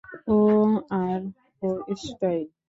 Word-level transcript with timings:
ও 0.29 0.37
আর 1.01 1.21
ওর 1.61 1.77
স্টাইল। 2.03 2.45